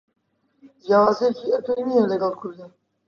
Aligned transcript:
جیاوازیەکی 0.83 1.53
ئەتۆی 1.53 1.87
نییە 1.87 2.05
لەگەل 2.11 2.33
کودەتا. 2.41 2.67